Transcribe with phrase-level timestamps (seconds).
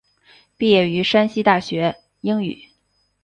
[0.57, 2.69] 毕业于山西大学英语。